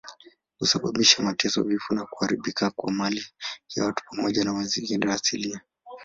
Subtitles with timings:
[0.59, 3.25] Husababisha mateso, vifo na kuharibika kwa mali
[3.75, 5.61] ya watu pamoja na mazingira asilia.